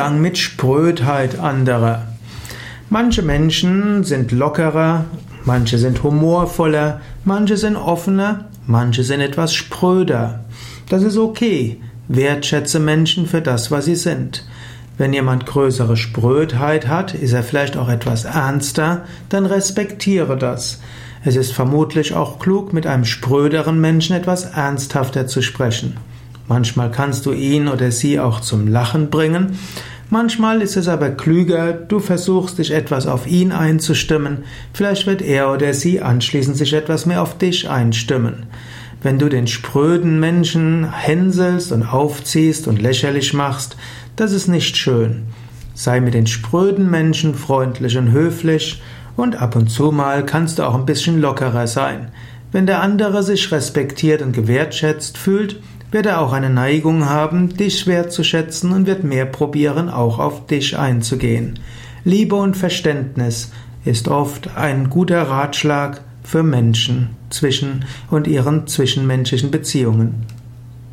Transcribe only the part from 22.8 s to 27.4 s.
einem spröderen Menschen etwas ernsthafter zu sprechen. Manchmal kannst du